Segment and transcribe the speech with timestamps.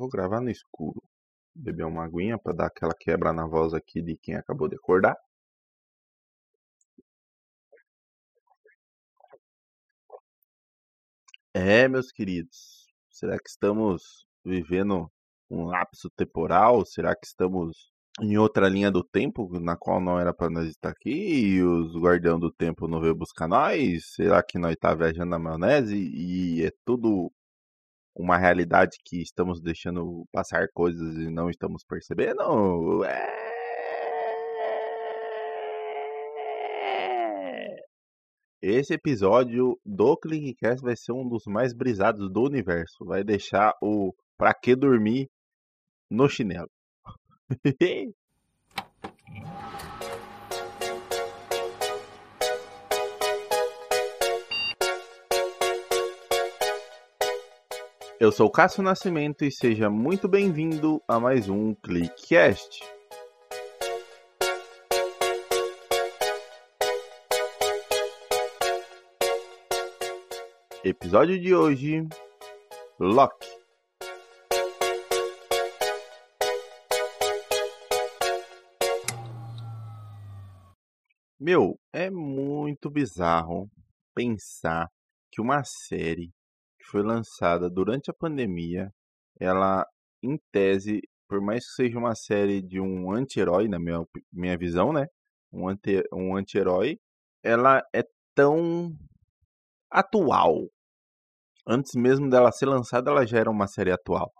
[0.00, 1.02] Vou gravar no escuro.
[1.54, 5.14] Beber uma aguinha para dar aquela quebra na voz aqui de quem acabou de acordar.
[11.52, 15.10] É, meus queridos, será que estamos vivendo
[15.50, 16.86] um lapso temporal?
[16.86, 17.92] Será que estamos
[18.22, 21.94] em outra linha do tempo na qual não era para nós estar aqui e os
[21.94, 24.14] guardião do tempo não veio buscar nós?
[24.14, 27.30] Será que nós tá viajando na maionese e é tudo
[28.14, 33.04] uma realidade que estamos deixando passar coisas e não estamos percebendo?
[33.04, 33.50] É...
[38.62, 43.04] Esse episódio do Clickcast vai ser um dos mais brisados do universo.
[43.06, 45.30] Vai deixar o pra que dormir
[46.10, 46.70] no chinelo.
[58.20, 62.80] Eu sou Cássio Nascimento e seja muito bem-vindo a mais um Clickcast.
[70.84, 72.06] Episódio de hoje:
[72.98, 73.48] Loki.
[81.40, 83.70] Meu, é muito bizarro
[84.14, 84.90] pensar
[85.32, 86.30] que uma série
[86.90, 88.90] foi lançada durante a pandemia,
[89.38, 89.86] ela,
[90.22, 94.92] em tese, por mais que seja uma série de um anti-herói, na minha, minha visão,
[94.92, 95.06] né?
[95.52, 96.58] Um anti-herói, um anti
[97.42, 98.02] ela é
[98.34, 98.92] tão
[99.90, 100.68] atual.
[101.66, 104.32] Antes mesmo dela ser lançada, ela já era uma série atual.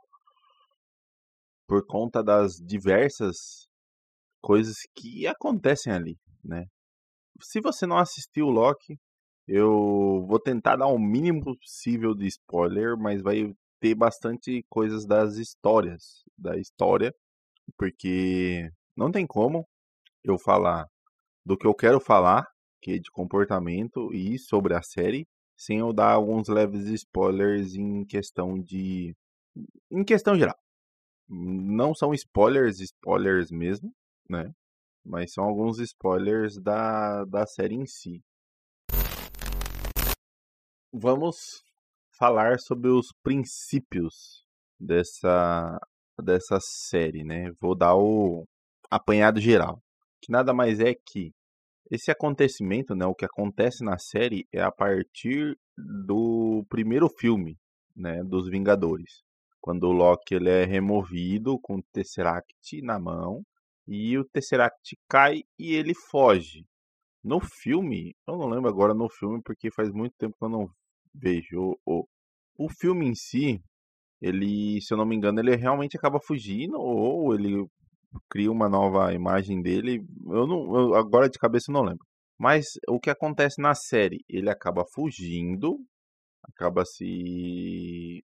[1.68, 3.68] Por conta das diversas
[4.42, 6.66] coisas que acontecem ali, né?
[7.40, 8.98] Se você não assistiu Loki,
[9.52, 15.38] eu vou tentar dar o mínimo possível de spoiler, mas vai ter bastante coisas das
[15.38, 17.12] histórias, da história,
[17.76, 19.66] porque não tem como
[20.22, 20.86] eu falar
[21.44, 22.46] do que eu quero falar,
[22.80, 28.04] que é de comportamento e sobre a série, sem eu dar alguns leves spoilers em
[28.04, 29.16] questão de
[29.90, 30.56] em questão geral.
[31.28, 33.92] Não são spoilers, spoilers mesmo,
[34.28, 34.52] né?
[35.04, 38.22] Mas são alguns spoilers da, da série em si.
[40.92, 41.62] Vamos
[42.18, 44.44] falar sobre os princípios
[44.78, 45.78] dessa,
[46.20, 47.52] dessa série, né?
[47.60, 48.44] Vou dar o
[48.90, 49.80] apanhado geral.
[50.20, 51.32] Que nada mais é que
[51.88, 57.56] esse acontecimento, né, o que acontece na série é a partir do primeiro filme,
[57.94, 59.22] né, dos Vingadores,
[59.60, 63.44] quando o Loki ele é removido com o Tesseract na mão
[63.86, 66.64] e o Tesseract cai e ele foge.
[67.22, 70.68] No filme, eu não lembro agora no filme porque faz muito tempo que eu não
[71.14, 72.06] vejo o
[72.58, 73.58] o filme em si,
[74.20, 77.66] ele, se eu não me engano, ele realmente acaba fugindo ou ele
[78.28, 80.04] cria uma nova imagem dele.
[80.26, 82.04] Eu não, eu, agora de cabeça não lembro.
[82.38, 84.24] Mas o que acontece na série?
[84.28, 85.78] Ele acaba fugindo,
[86.44, 88.22] acaba se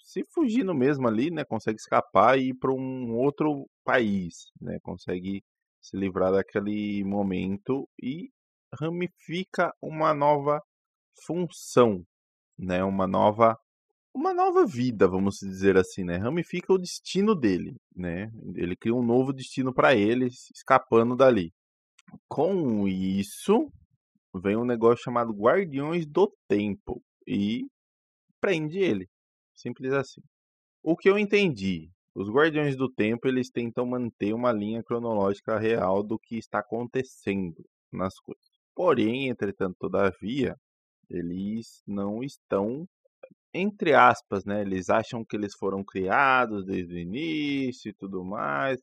[0.00, 1.44] se fugindo mesmo ali, né?
[1.44, 4.78] Consegue escapar e ir para um outro país, né?
[4.82, 5.42] Consegue
[5.82, 8.30] se livrar daquele momento e
[8.80, 10.60] ramifica uma nova
[11.26, 12.04] função,
[12.58, 12.82] né?
[12.84, 13.56] Uma nova
[14.14, 16.16] uma nova vida, vamos dizer assim, né?
[16.16, 18.30] Ramifica o destino dele, né?
[18.56, 21.52] Ele cria um novo destino para ele, escapando dali.
[22.28, 23.70] Com isso,
[24.34, 27.66] vem um negócio chamado Guardiões do Tempo e
[28.40, 29.06] prende ele.
[29.54, 30.22] Simples assim.
[30.82, 36.02] O que eu entendi, os Guardiões do Tempo, eles tentam manter uma linha cronológica real
[36.02, 38.48] do que está acontecendo nas coisas.
[38.74, 40.56] Porém, entretanto, todavia,
[41.10, 42.88] eles não estão
[43.52, 44.60] entre aspas, né?
[44.60, 48.80] Eles acham que eles foram criados desde o início e tudo mais.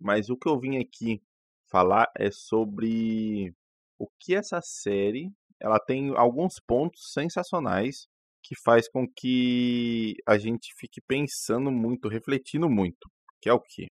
[0.00, 1.22] Mas o que eu vim aqui
[1.70, 3.52] falar é sobre
[3.98, 5.30] o que essa série
[5.60, 8.06] ela tem alguns pontos sensacionais
[8.42, 13.10] que faz com que a gente fique pensando muito, refletindo muito,
[13.40, 13.86] que é o que?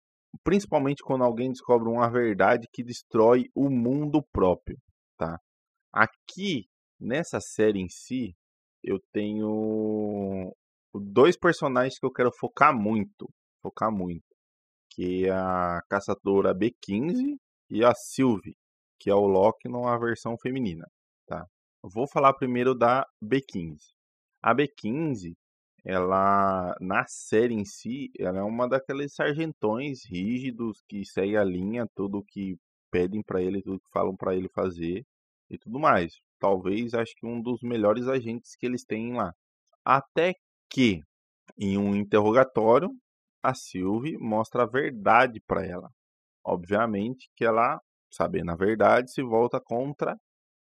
[0.45, 4.79] Principalmente quando alguém descobre uma verdade que destrói o mundo próprio,
[5.19, 5.39] tá?
[5.97, 6.69] Aqui
[7.01, 8.37] nessa série em si,
[8.85, 10.55] eu tenho
[10.95, 13.27] dois personagens que eu quero focar muito,
[13.63, 14.27] focar muito,
[14.91, 17.39] que é a caçadora B15
[17.71, 18.59] e a Sylvie,
[19.01, 20.87] que é o Loki numa versão feminina,
[21.27, 21.47] tá?
[21.83, 23.79] vou falar primeiro da B15.
[24.43, 25.33] A B15,
[25.83, 31.87] ela na série em si, ela é uma daqueles sargentões rígidos que segue a linha,
[31.95, 32.59] tudo que
[32.91, 35.03] pedem para ele, tudo que falam para ele fazer
[35.51, 39.33] e tudo mais talvez acho que um dos melhores agentes que eles têm lá.
[39.85, 40.35] Até
[40.71, 41.03] que
[41.59, 42.91] Em um interrogatório,
[43.43, 45.89] a Sylvie mostra a verdade para ela.
[46.45, 47.81] Obviamente que ela,
[48.13, 50.17] sabendo a verdade, se volta contra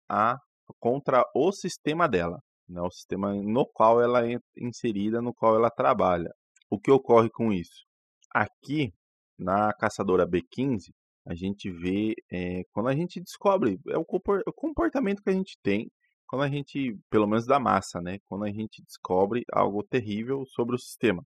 [0.09, 0.37] a
[0.79, 2.39] contra o sistema dela,
[2.69, 2.81] né?
[2.81, 6.31] o sistema no qual ela é inserida, no qual ela trabalha.
[6.69, 7.85] O que ocorre com isso?
[8.33, 8.93] Aqui,
[9.37, 10.91] na caçadora B15,
[11.27, 15.91] a gente vê, é, quando a gente descobre, é o comportamento que a gente tem
[16.27, 18.17] quando a gente, pelo menos da massa, né?
[18.25, 21.23] Quando a gente descobre algo terrível sobre o sistema.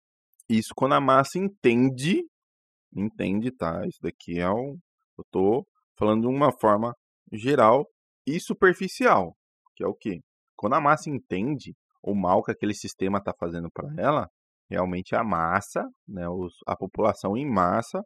[0.49, 2.23] Isso quando a massa entende,
[2.95, 3.85] entende, tá?
[3.87, 4.79] Isso daqui é um,
[5.19, 5.67] eu tô
[5.99, 6.95] falando de uma forma
[7.33, 7.87] geral
[8.27, 9.37] e superficial,
[9.77, 10.21] que é o quê?
[10.57, 14.29] Quando a massa entende o mal que aquele sistema está fazendo para ela,
[14.71, 18.03] realmente a massa, né, os, a população em massa,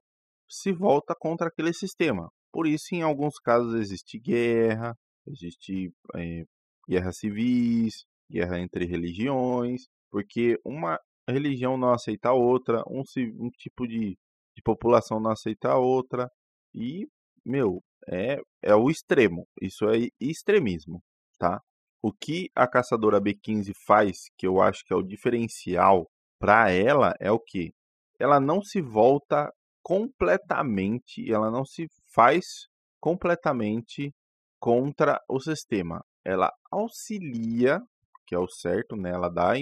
[0.49, 2.31] se volta contra aquele sistema.
[2.53, 4.97] Por isso, em alguns casos, existe guerra,
[5.27, 6.45] existe é,
[6.89, 10.99] guerras civis, guerra entre religiões, porque uma
[11.29, 13.03] religião não aceita a outra, um,
[13.39, 14.17] um tipo de,
[14.57, 16.31] de população não aceita a outra,
[16.75, 17.07] e,
[17.45, 21.03] meu, é, é o extremo, isso é extremismo,
[21.39, 21.61] tá?
[22.03, 26.09] O que a caçadora B15 faz, que eu acho que é o diferencial
[26.39, 27.73] para ela, é o que?
[28.19, 29.53] Ela não se volta
[29.83, 32.45] completamente, ela não se faz
[33.01, 34.13] completamente
[34.61, 36.03] contra o sistema.
[36.25, 37.81] Ela auxilia,
[38.27, 39.11] que é o certo, né?
[39.11, 39.53] Ela dá,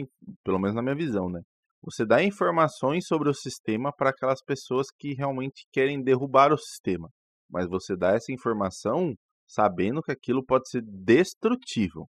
[0.44, 1.40] pelo menos na minha visão, né?
[1.82, 7.08] Você dá informações sobre o sistema para aquelas pessoas que realmente querem derrubar o sistema.
[7.48, 9.14] Mas você dá essa informação
[9.46, 12.08] sabendo que aquilo pode ser destrutivo.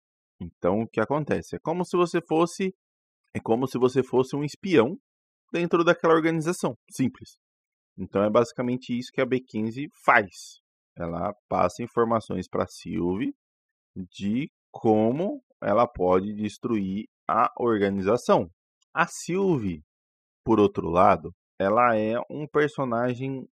[0.40, 1.56] Então, o que acontece?
[1.56, 2.72] É como se você fosse
[3.34, 4.96] é como se você fosse um espião
[5.52, 7.36] dentro daquela organização, simples.
[7.98, 10.60] Então é basicamente isso que a B15 faz.
[10.96, 13.34] Ela passa informações para a Sylvie
[13.96, 18.48] de como ela pode destruir a organização.
[18.94, 19.82] A Sylvie,
[20.44, 23.48] por outro lado, ela é um personagem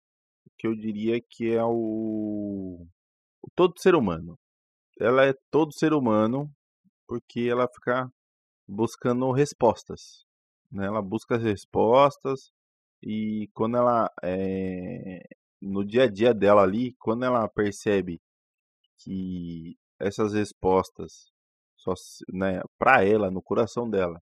[0.59, 2.87] que eu diria que é o,
[3.55, 4.39] todo ser humano.
[5.01, 6.51] Ela é todo ser humano
[7.09, 8.09] porque ela fica
[8.69, 10.25] buscando respostas.
[10.71, 10.87] Né?
[10.87, 12.51] Ela busca as respostas
[13.05, 15.23] e quando ela é,
[15.61, 18.21] no dia a dia dela ali, quando ela percebe
[18.99, 21.13] que essas respostas
[21.77, 21.93] só
[22.33, 24.21] né, para ela, no coração dela,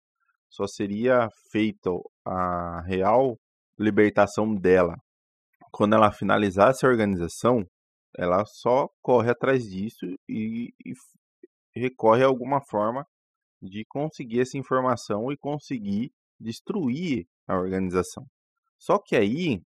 [0.50, 1.90] só seria feita
[2.24, 3.38] a real
[3.78, 4.96] libertação dela
[5.72, 7.66] quando ela finalizasse a organização,
[8.16, 10.92] ela só corre atrás disso e, e
[11.74, 13.06] recorre a alguma forma
[13.60, 18.26] de conseguir essa informação e conseguir destruir a organização.
[18.82, 19.60] Só que aí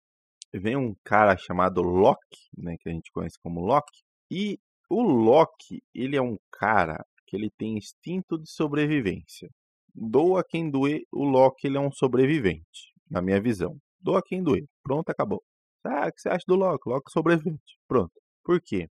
[0.54, 4.00] vem um cara chamado Loki, né, que a gente conhece como Loki,
[4.30, 9.50] e o Loki, ele é um cara que ele tem instinto de sobrevivência.
[9.94, 13.76] Doa quem doer, o Loki ele é um sobrevivente, na minha visão.
[14.00, 14.64] Doa quem doer.
[14.82, 15.42] Pronto, acabou.
[15.84, 16.88] Ah, o que você acha do Loki?
[16.88, 17.76] Loki é sobrevivente.
[17.86, 18.12] Pronto.
[18.42, 18.88] Por quê?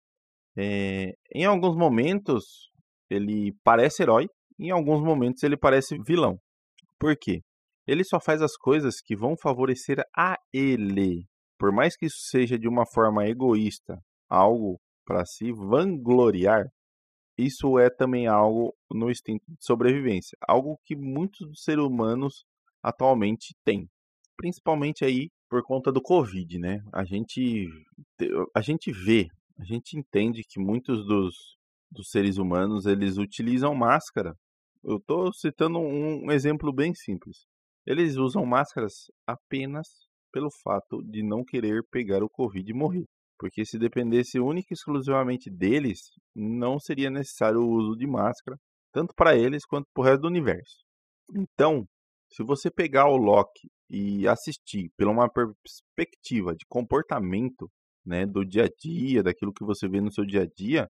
[0.57, 2.71] É, em alguns momentos
[3.11, 4.29] ele parece herói,
[4.61, 6.39] em alguns momentos ele parece vilão.
[7.01, 7.43] Por quê?
[7.87, 11.27] Ele só faz as coisas que vão favorecer a ele.
[11.59, 13.99] Por mais que isso seja de uma forma egoísta,
[14.29, 16.67] algo para se vangloriar,
[17.37, 22.45] isso é também algo no instinto de sobrevivência, algo que muitos dos seres humanos
[22.83, 23.89] atualmente têm,
[24.37, 26.81] principalmente aí por conta do Covid, né?
[26.93, 27.69] A gente
[28.55, 31.57] a gente vê, a gente entende que muitos dos,
[31.91, 34.35] dos seres humanos eles utilizam máscara.
[34.83, 37.47] Eu estou citando um exemplo bem simples.
[37.87, 39.87] Eles usam máscaras apenas
[40.33, 43.05] pelo fato de não querer pegar o Covid e morrer.
[43.39, 46.01] Porque se dependesse única e exclusivamente deles,
[46.35, 48.57] não seria necessário o uso de máscara,
[48.93, 50.79] tanto para eles quanto para o resto do universo.
[51.35, 51.85] Então,
[52.33, 57.71] se você pegar o Loki e assistir pela uma perspectiva de comportamento,
[58.05, 60.89] né, do dia a dia, daquilo que você vê no seu dia a dia,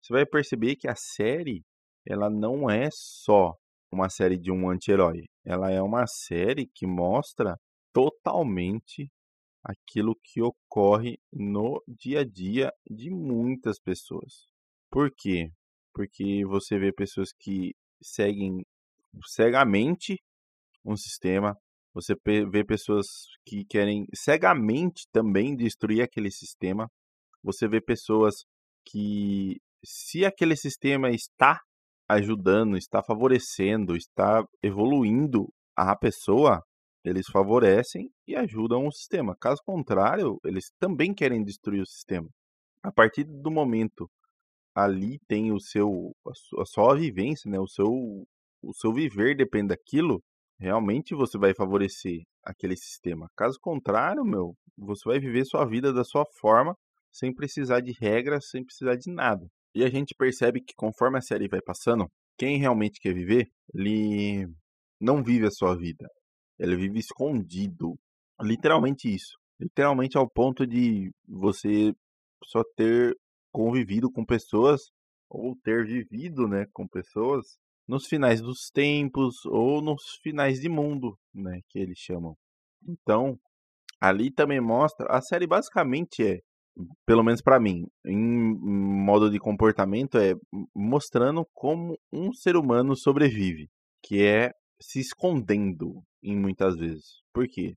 [0.00, 1.62] você vai perceber que a série
[2.06, 3.54] ela não é só
[3.92, 5.24] uma série de um anti-herói.
[5.44, 7.56] Ela é uma série que mostra
[7.92, 9.10] totalmente
[9.62, 14.46] aquilo que ocorre no dia a dia de muitas pessoas.
[14.90, 15.50] Por quê?
[15.92, 18.64] Porque você vê pessoas que seguem
[19.26, 20.16] cegamente
[20.84, 21.56] um sistema,
[21.92, 22.14] você
[22.50, 23.06] vê pessoas
[23.44, 26.88] que querem cegamente também destruir aquele sistema,
[27.42, 28.44] você vê pessoas
[28.86, 31.60] que, se aquele sistema está
[32.08, 36.62] ajudando, está favorecendo, está evoluindo a pessoa,
[37.04, 39.36] eles favorecem e ajudam o sistema.
[39.40, 42.28] Caso contrário, eles também querem destruir o sistema.
[42.82, 44.08] A partir do momento
[44.74, 46.12] ali tem o seu
[46.58, 47.90] a sua vivência, né, o seu
[48.62, 50.22] o seu viver depende daquilo,
[50.58, 53.28] realmente você vai favorecer aquele sistema.
[53.36, 56.74] Caso contrário, meu, você vai viver sua vida da sua forma,
[57.12, 59.48] sem precisar de regras, sem precisar de nada.
[59.74, 62.08] E a gente percebe que conforme a série vai passando,
[62.38, 64.48] quem realmente quer viver, ele
[65.00, 66.08] não vive a sua vida.
[66.58, 67.94] Ele vive escondido.
[68.40, 69.36] Literalmente isso.
[69.60, 71.92] Literalmente ao ponto de você
[72.44, 73.16] só ter
[73.52, 74.80] convivido com pessoas
[75.28, 81.18] ou ter vivido, né, com pessoas nos finais dos tempos ou nos finais de mundo,
[81.34, 82.36] né, que eles chamam.
[82.86, 83.38] Então,
[84.00, 86.40] ali também mostra, a série basicamente é,
[87.06, 90.34] pelo menos para mim, em modo de comportamento é
[90.74, 93.68] mostrando como um ser humano sobrevive,
[94.02, 97.20] que é se escondendo em muitas vezes.
[97.32, 97.74] Por quê?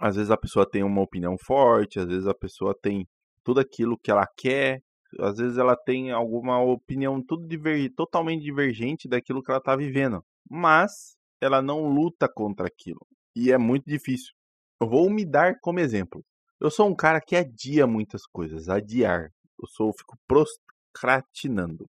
[0.00, 3.06] Às vezes a pessoa tem uma opinião forte, às vezes a pessoa tem
[3.44, 4.80] tudo aquilo que ela quer,
[5.20, 10.22] às vezes ela tem alguma opinião tudo diver, totalmente divergente daquilo que ela está vivendo,
[10.48, 13.00] mas ela não luta contra aquilo.
[13.36, 14.32] E é muito difícil.
[14.80, 16.22] Eu vou me dar como exemplo.
[16.62, 19.32] Eu sou um cara que adia muitas coisas, adiar.
[19.60, 21.90] Eu sou, eu fico procrastinando.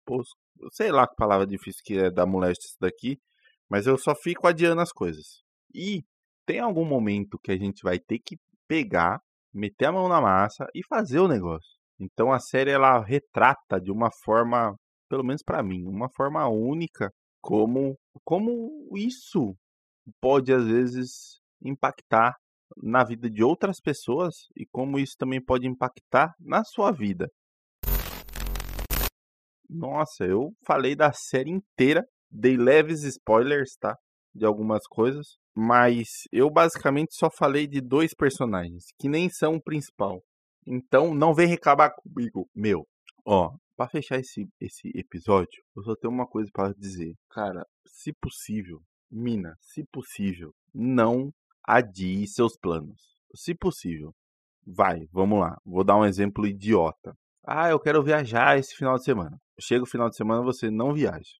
[0.72, 3.18] Sei lá que palavra difícil que é da moléstia isso daqui,
[3.66, 5.42] mas eu só fico adiando as coisas.
[5.74, 6.04] E
[6.44, 8.36] tem algum momento que a gente vai ter que
[8.68, 9.22] pegar,
[9.54, 11.78] meter a mão na massa e fazer o negócio.
[11.98, 14.76] Então a série ela retrata de uma forma,
[15.08, 17.10] pelo menos para mim, uma forma única
[17.40, 19.56] como como isso
[20.20, 22.36] pode às vezes impactar
[22.76, 27.28] na vida de outras pessoas e como isso também pode impactar na sua vida.
[29.68, 33.94] Nossa, eu falei da série inteira, dei leves spoilers, tá?
[34.34, 39.62] De algumas coisas, mas eu basicamente só falei de dois personagens que nem são o
[39.62, 40.22] principal.
[40.66, 42.86] Então não vem reclamar comigo, meu.
[43.26, 47.14] Ó, para fechar esse, esse episódio, eu só tenho uma coisa para dizer.
[47.30, 51.30] Cara, se possível, mina, se possível, não
[51.68, 53.14] adie seus planos.
[53.34, 54.14] Se possível.
[54.66, 55.58] Vai, vamos lá.
[55.66, 57.14] Vou dar um exemplo idiota.
[57.46, 59.38] Ah, eu quero viajar esse final de semana.
[59.60, 61.30] Chega o final de semana, você não viaja.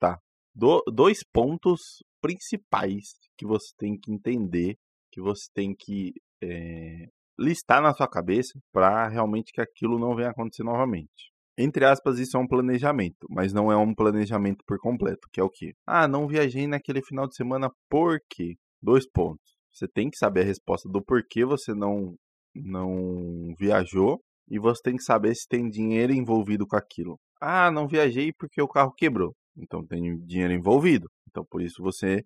[0.00, 0.18] Tá?
[0.52, 4.76] Do, dois pontos principais que você tem que entender,
[5.12, 10.30] que você tem que é, listar na sua cabeça para realmente que aquilo não venha
[10.30, 11.32] acontecer novamente.
[11.56, 15.44] Entre aspas, isso é um planejamento, mas não é um planejamento por completo, que é
[15.44, 15.74] o quê?
[15.86, 18.56] Ah, não viajei naquele final de semana por quê?
[18.82, 19.55] Dois pontos.
[19.76, 22.14] Você tem que saber a resposta do porquê você não
[22.54, 24.18] não viajou
[24.48, 27.18] e você tem que saber se tem dinheiro envolvido com aquilo.
[27.38, 29.34] Ah, não viajei porque o carro quebrou.
[29.54, 31.10] Então tem dinheiro envolvido.
[31.28, 32.24] Então por isso você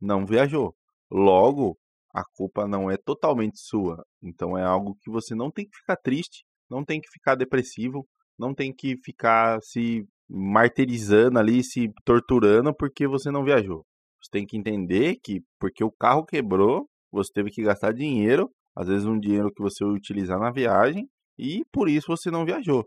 [0.00, 0.76] não viajou.
[1.10, 1.76] Logo,
[2.14, 4.04] a culpa não é totalmente sua.
[4.22, 8.06] Então é algo que você não tem que ficar triste, não tem que ficar depressivo,
[8.38, 13.84] não tem que ficar se martirizando ali, se torturando porque você não viajou.
[14.22, 18.88] Você tem que entender que porque o carro quebrou, você teve que gastar dinheiro, às
[18.88, 21.06] vezes um dinheiro que você utilizar na viagem,
[21.38, 22.84] e por isso você não viajou.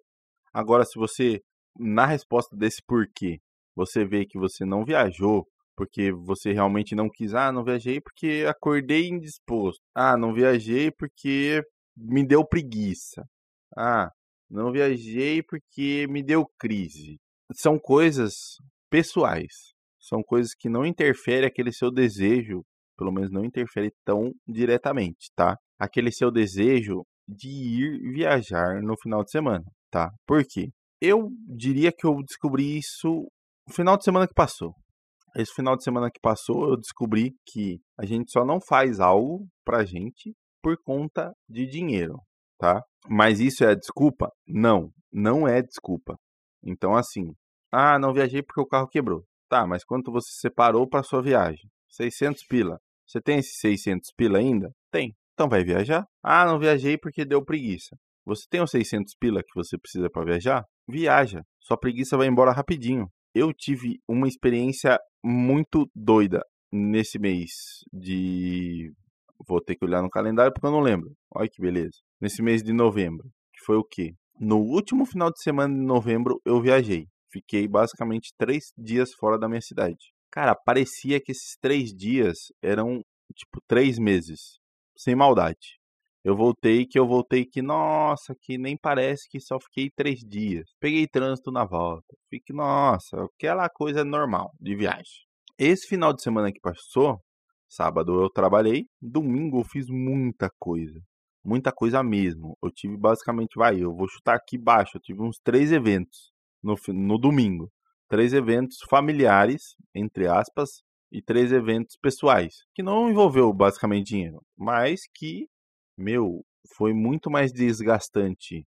[0.53, 1.41] Agora, se você,
[1.77, 3.39] na resposta desse porquê,
[3.75, 7.33] você vê que você não viajou porque você realmente não quis.
[7.33, 9.81] Ah, não viajei porque acordei indisposto.
[9.93, 11.61] Ah, não viajei porque
[11.95, 13.23] me deu preguiça.
[13.77, 14.09] Ah,
[14.49, 17.17] não viajei porque me deu crise.
[17.53, 18.33] São coisas
[18.89, 19.73] pessoais.
[19.99, 22.63] São coisas que não interferem aquele seu desejo,
[22.97, 25.57] pelo menos não interfere tão diretamente, tá?
[25.79, 30.11] Aquele seu desejo de ir viajar no final de semana, tá?
[30.25, 30.69] Por quê?
[31.01, 33.27] Eu diria que eu descobri isso
[33.67, 34.73] no final de semana que passou.
[35.35, 39.45] Esse final de semana que passou, eu descobri que a gente só não faz algo
[39.65, 40.33] pra gente
[40.63, 42.15] por conta de dinheiro,
[42.57, 42.81] tá?
[43.09, 44.31] Mas isso é desculpa?
[44.47, 46.15] Não, não é desculpa.
[46.63, 47.33] Então, assim,
[47.71, 49.23] ah, não viajei porque o carro quebrou.
[49.49, 51.69] Tá, mas quanto você separou para sua viagem?
[51.95, 52.79] 600 pila.
[53.07, 54.71] Você tem esses 600 pila ainda?
[54.91, 55.13] Tem.
[55.33, 56.05] Então vai viajar?
[56.23, 57.95] Ah, não viajei porque deu preguiça.
[58.25, 60.63] Você tem os 600 pila que você precisa para viajar?
[60.87, 61.41] Viaja.
[61.59, 67.51] Sua preguiça vai embora rapidinho eu tive uma experiência muito doida nesse mês
[67.91, 68.93] de.
[69.45, 71.13] Vou ter que olhar no calendário porque eu não lembro.
[71.35, 71.97] Olha que beleza.
[72.21, 73.29] Nesse mês de novembro.
[73.53, 74.13] Que foi o quê?
[74.39, 77.07] No último final de semana de novembro eu viajei.
[77.29, 80.14] Fiquei basicamente três dias fora da minha cidade.
[80.35, 83.01] Cara, parecia que esses três dias eram
[83.33, 84.59] tipo três meses.
[84.97, 85.79] Sem maldade.
[86.25, 90.65] Eu voltei que eu voltei que, nossa, que nem parece que só fiquei três dias.
[90.77, 92.17] Peguei trânsito na volta.
[92.29, 95.23] Fique, nossa, aquela coisa normal de viagem.
[95.57, 97.21] Esse final de semana que passou,
[97.69, 100.99] sábado eu trabalhei, domingo eu fiz muita coisa.
[101.45, 102.57] Muita coisa mesmo.
[102.61, 106.75] Eu tive basicamente, vai, eu vou chutar aqui baixo, eu tive uns três eventos no,
[106.89, 107.71] no domingo.
[108.09, 109.61] Três eventos familiares,
[109.93, 110.69] entre aspas,
[111.11, 115.47] e três eventos pessoais, que não envolveu basicamente dinheiro, mas que,
[115.97, 116.43] meu,
[116.75, 118.65] foi muito mais desgastante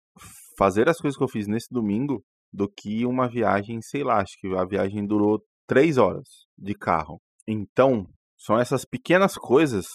[0.57, 2.23] fazer as coisas que eu fiz nesse domingo
[2.53, 6.27] do que uma viagem, sei lá, acho que a viagem durou três horas
[6.57, 7.19] de carro.
[7.47, 9.85] Então, são essas pequenas coisas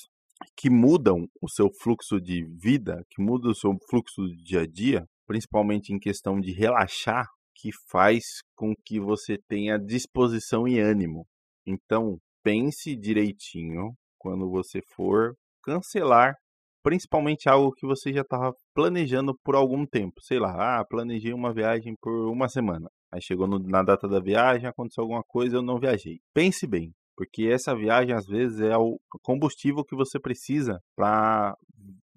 [0.56, 4.66] que mudam o seu fluxo de vida, que mudam o seu fluxo do dia a
[4.66, 7.26] dia, principalmente em questão de relaxar,
[7.60, 8.22] que faz
[8.56, 11.26] com que você tenha disposição e ânimo.
[11.66, 16.34] Então, pense direitinho quando você for cancelar,
[16.82, 20.14] principalmente algo que você já estava planejando por algum tempo.
[20.22, 22.88] Sei lá, ah, planejei uma viagem por uma semana.
[23.12, 26.18] Aí chegou no, na data da viagem, aconteceu alguma coisa, eu não viajei.
[26.32, 31.54] Pense bem, porque essa viagem às vezes é o combustível que você precisa para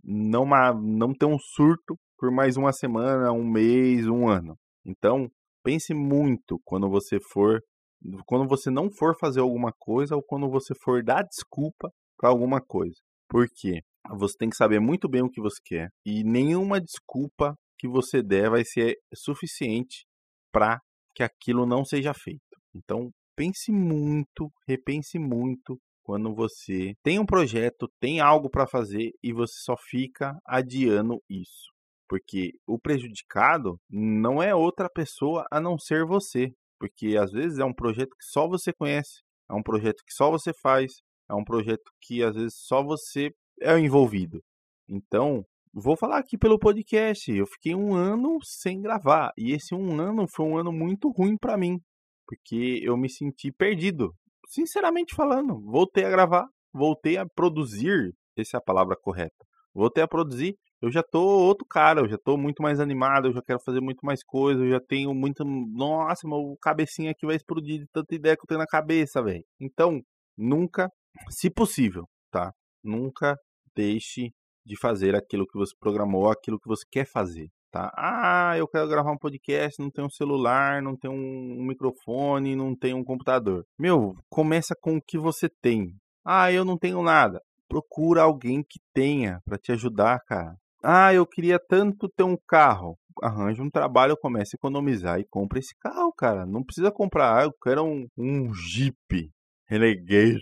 [0.04, 0.46] não,
[0.82, 4.56] não ter um surto por mais uma semana, um mês, um ano.
[4.86, 5.30] Então,
[5.64, 7.62] pense muito quando você for,
[8.26, 12.62] quando você não for fazer alguma coisa ou quando você for dar desculpa para alguma
[12.62, 13.00] coisa.
[13.30, 13.82] Por quê?
[14.18, 18.22] Você tem que saber muito bem o que você quer e nenhuma desculpa que você
[18.22, 20.06] der vai ser suficiente
[20.52, 20.80] para
[21.16, 22.42] que aquilo não seja feito.
[22.76, 29.32] Então, pense muito, repense muito quando você tem um projeto, tem algo para fazer e
[29.32, 31.73] você só fica adiando isso.
[32.14, 36.54] Porque o prejudicado não é outra pessoa a não ser você.
[36.80, 40.30] Porque às vezes é um projeto que só você conhece, é um projeto que só
[40.30, 40.92] você faz,
[41.28, 44.44] é um projeto que às vezes só você é envolvido.
[44.88, 45.44] Então,
[45.74, 47.36] vou falar aqui pelo podcast.
[47.36, 49.32] Eu fiquei um ano sem gravar.
[49.36, 51.80] E esse um ano foi um ano muito ruim para mim.
[52.28, 54.14] Porque eu me senti perdido.
[54.50, 58.14] Sinceramente falando, voltei a gravar, voltei a produzir.
[58.38, 59.44] Essa é a palavra correta.
[59.74, 60.56] Voltei a produzir.
[60.84, 63.80] Eu já tô outro cara, eu já tô muito mais animado, eu já quero fazer
[63.80, 65.42] muito mais coisa, eu já tenho muita.
[65.46, 69.46] Nossa, meu cabecinha aqui vai explodir de tanta ideia que eu tenho na cabeça, velho.
[69.62, 70.02] Então,
[70.38, 70.90] nunca,
[71.30, 72.52] se possível, tá?
[72.84, 73.38] Nunca
[73.74, 74.32] deixe
[74.66, 77.90] de fazer aquilo que você programou, aquilo que você quer fazer, tá?
[77.96, 82.76] Ah, eu quero gravar um podcast, não tenho um celular, não tenho um microfone, não
[82.76, 83.64] tenho um computador.
[83.80, 85.96] Meu, começa com o que você tem.
[86.26, 87.40] Ah, eu não tenho nada.
[87.70, 90.58] Procura alguém que tenha para te ajudar, cara.
[90.84, 92.98] Ah, eu queria tanto ter um carro.
[93.22, 96.46] Arranja um trabalho, comece a economizar e compra esse carro, cara.
[96.46, 99.32] Não precisa comprar, ah, eu quero um, um Jeep
[99.68, 100.42] Renegade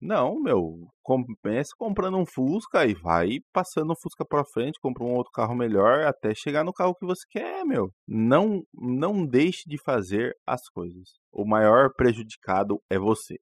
[0.00, 5.14] não, meu, começa comprando um Fusca e vai passando o Fusca para frente, compra um
[5.14, 7.90] outro carro melhor até chegar no carro que você quer, meu.
[8.06, 11.14] Não, não deixe de fazer as coisas.
[11.32, 13.36] O maior prejudicado é você.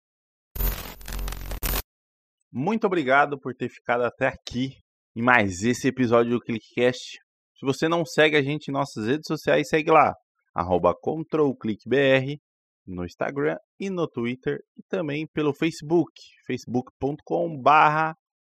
[2.53, 4.77] Muito obrigado por ter ficado até aqui
[5.17, 7.19] em mais esse episódio do ClickCast.
[7.57, 10.13] Se você não segue a gente em nossas redes sociais, segue lá,
[10.55, 12.39] arroba ControlClickBR
[12.87, 16.13] no Instagram e no Twitter e também pelo Facebook,
[16.47, 18.15] facebook.com barra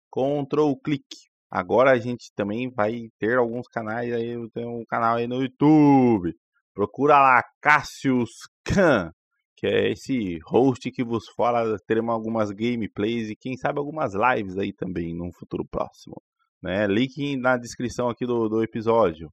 [0.09, 1.05] controlclick.
[1.49, 6.35] Agora a gente também vai ter alguns canais aí, tenho um canal aí no YouTube.
[6.73, 8.29] Procura lá Cassius
[8.63, 9.11] Khan,
[9.55, 14.57] que é esse host que vos fala, teremos algumas gameplays e quem sabe algumas lives
[14.57, 16.21] aí também no futuro próximo.
[16.61, 16.85] Né?
[16.87, 19.31] Link na descrição aqui do, do episódio.